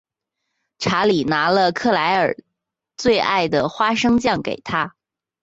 [0.79, 2.35] 查理拿了克莱尔
[2.97, 4.95] 最爱的花生酱给她。